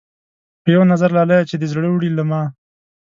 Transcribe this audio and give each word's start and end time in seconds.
پۀ 0.63 0.67
يو 0.75 0.81
نظر 0.91 1.09
لاليه 1.17 1.39
چې 1.49 1.55
دې 1.57 1.67
زړۀ 1.71 1.89
وړے 1.91 2.09
له 2.17 2.23
ما 2.29 2.41